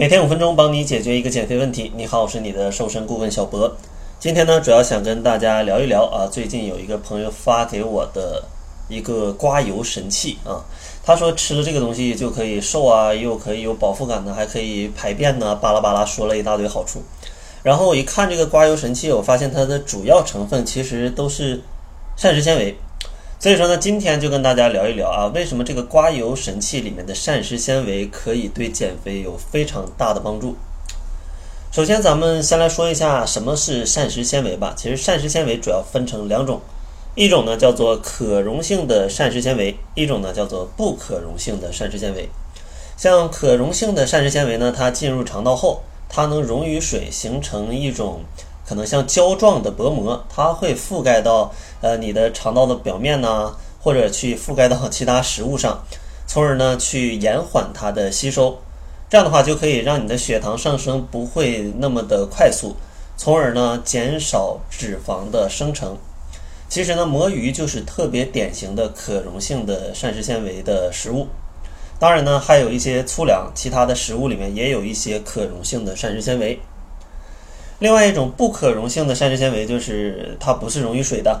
[0.00, 1.92] 每天五分钟，帮你解决一个减肥问题。
[1.94, 3.70] 你好，我是你的瘦身顾问小博。
[4.18, 8.42] 今天呢，主要想跟大家聊一聊啊，最近有一个朋友发给我的
[8.88, 10.64] 一个刮油神器啊，
[11.04, 17.02] 他说吃了这个东西就可以瘦啊，又可以有饱腹感呢，还可以排便呢，巴拉巴拉说了一大堆好处。
[17.62, 21.60] 然后我一看这个刮油神器，我发现它的主要成分其实都是
[22.16, 22.74] 膳食纤维。
[23.40, 30.54] 所以说呢，今天就跟大家聊一聊啊，为什么这个刮油神器里面的膳食纤维可以对减肥有非常大的帮助。
[31.72, 34.74] 首先，咱们先来说一下什么是膳食纤维吧。
[34.76, 36.60] 其实膳食纤维主要分成两种，
[37.14, 42.28] 一种呢叫做可溶性的膳食纤维，一种呢叫做不可溶性的膳食纤维。
[42.98, 48.20] 像可溶性的膳食纤维呢，它进入肠道后，它能溶于水，形成一种。
[48.70, 55.82] 可能像胶状的薄膜，它会覆盖到呃你的肠道的表面呢，或者去覆盖到其他食物上，
[56.24, 58.56] 从而呢去延缓它的吸收。
[59.08, 62.76] 这样的话就可以让你的血糖上升不会那么的快速，
[63.16, 65.96] 从而呢减少脂肪的生成。
[66.68, 71.26] 其实呢，魔芋就是特别典型的可溶性的膳食纤维的食物。
[71.98, 76.60] 当然呢，还有一些粗粮，其他的食物里面也有一些可溶性的膳食纤维。
[77.80, 81.40] 另外一种不可溶性的膳食纤维就是它不是溶于水的，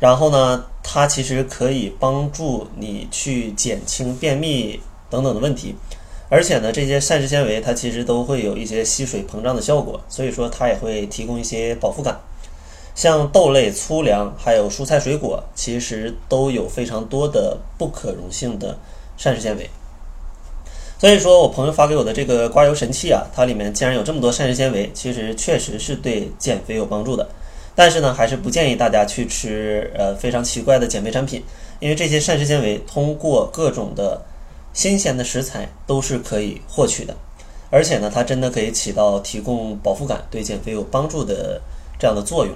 [0.00, 4.80] 然后呢，它其实可以帮助你去减轻便秘
[5.10, 5.74] 等等的问题，
[6.28, 12.18] 而且呢，这些膳食纤维它其实都会有一些吸水膨胀的效果，所以说它也会提供一些饱腹感。
[12.94, 18.78] 像豆类、粗粮还有蔬菜水果，其实都有非常多的不可溶性的
[19.16, 19.68] 膳食纤维。
[21.04, 27.28] 所以说我朋友发给我的这个刮油神器啊，它里面竟然有这么多膳食纤维，其实确实是对减肥有帮助的。
[27.74, 31.44] 但是呢，还是不建议大家去吃呃非常奇怪的减肥产品，
[31.78, 34.18] 因为这些膳食纤维通过各种的
[34.72, 37.14] 新鲜的食材都是可以获取的，
[37.68, 41.60] 而且呢，它真的可以起到提供饱腹感、对减肥有帮助的
[41.98, 42.54] 这样的作用。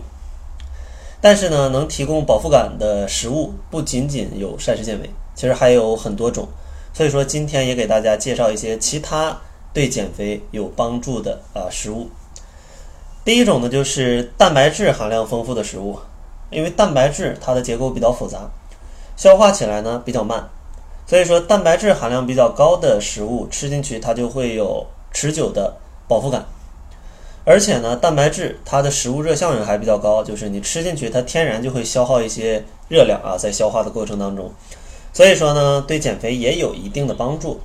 [1.21, 6.49] 但是呢，能提供饱腹感的食物不仅仅有膳食纤维，其实还有很多种。
[6.93, 9.39] 所以说，今天也给大家介绍一些其他
[9.73, 12.11] 对减肥有帮助的啊食物。
[13.25, 15.99] 第一种呢，就是蛋白质含量丰富的食物，
[16.51, 18.51] 因为蛋白质它的结构比较复杂，
[19.17, 20.49] 消化起来呢比较慢，
[21.07, 25.77] 所以说蛋白质含量比较高的食物吃进去，它就会有持久的
[26.09, 26.47] 饱腹感。
[27.45, 34.51] 而且呢，蛋白质它的食物热效应还比较高，就是你吃进去，它天然就会消耗一些热量啊，在消化的过程当中。
[35.13, 37.61] 所以说呢，对减肥也有一定的帮助。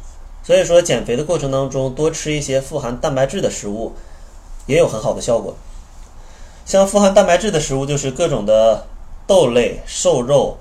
[0.46, 3.94] 所以说，减肥的过程当中多吃一些富含蛋白质的食物，
[4.66, 5.56] 也有很好的效果。
[6.66, 8.86] 像富含蛋白质的食物，就是各种的
[9.26, 10.58] 豆类、瘦肉、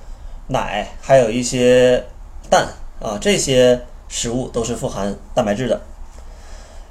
[0.46, 2.04] 奶，还有一些
[2.48, 2.68] 蛋
[3.00, 5.80] 啊，这些食物都是富含蛋白质的。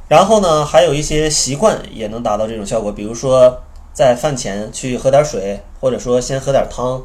[0.09, 3.61] 然后呢，还有一些习惯也能达到这种效果，比如说
[3.93, 7.01] 在饭前去喝点水，或者说先喝点汤。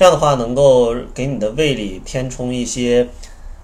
[0.00, 3.06] 这样的话，能够给你的胃里填充一些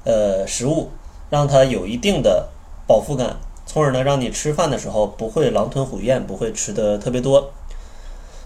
[0.04, 0.90] 呃食物，
[1.30, 2.50] 让它有一定的
[2.86, 7.50] 饱腹感，从而呢让你吃饭的时候不会狼吞虎咽，不会吃的特别多。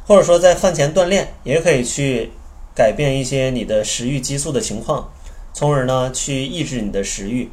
[0.07, 2.31] 或者说在饭前锻炼，也可以去
[2.77, 5.13] 改变一些你的食欲激素的情况，
[5.53, 7.51] 从而呢去抑制你的食欲，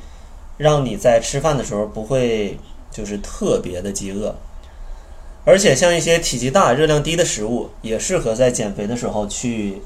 [0.58, 2.60] 让你在吃饭的时候不会
[2.92, 4.36] 就是特别的饥饿。
[5.46, 9.82] 而且像一些体积大、热量低的食物，也适合在减肥的时候去。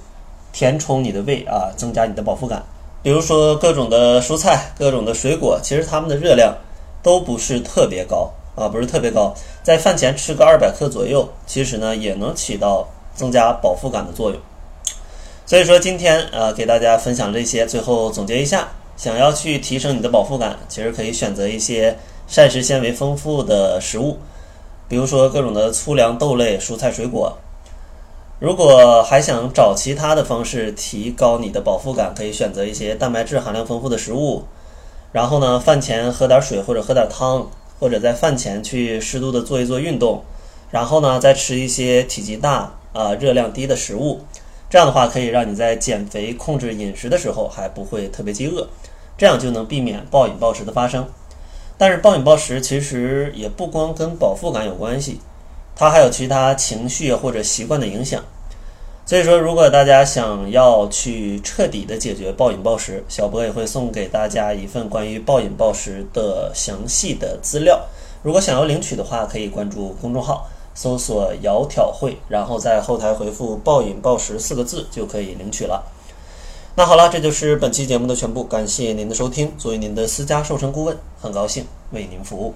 [0.51, 2.63] 填充你的胃啊，增加你的饱腹感。
[3.03, 6.55] 比如说各种的蔬菜、各种的水果，其实它们的热量
[7.01, 9.33] 都不是特别高啊，不是特别高。
[9.63, 14.39] 在饭前吃个二百克左右，其实呢也能起到增加饱腹感的作用。
[15.47, 21.97] 所以说今天啊给大家分享这些，最后总结一下：想要去提升你的饱腹感，其实可以选择一些
[22.27, 24.19] 膳食纤维丰富的食物，
[24.87, 27.35] 比如说各种的粗粮、豆类、蔬菜、水果。
[28.41, 34.45] 如果还想找其他的方式提高你的饱腹感，可以选择一些蛋白质含量丰富的食物。
[35.11, 37.47] 然后呢，饭前喝点水或者喝点汤，
[37.79, 40.23] 或者在饭前去适度的做一做运动。
[40.71, 44.21] 然后呢，再吃一些体积大啊、热量低的食物。
[44.71, 48.67] 这样的话，可以让你在减肥控制饮食的时候还不会特别饥饿，
[49.19, 51.07] 这样就能避免暴饮暴食的发生。
[51.77, 55.19] 但是暴饮暴食其实也不光跟饱腹感有关系。
[55.81, 58.23] 它还有其他情绪或者习惯的影响，
[59.03, 67.81] 所以说，如果大家想要去彻底的解决暴饮暴食，小博也会送给大家一份关于暴饮暴食的详细的资料。
[68.21, 75.83] 如果想要领取的话，可以关注公众号，搜索“窈窕会”，然后在后台回复“暴饮暴食”四个字就可以领取了。
[76.75, 79.51] 那好了，这就是本期节目的全部，感谢您的收听。
[79.57, 82.53] 作为您的私家瘦身顾问，很高兴为您服务。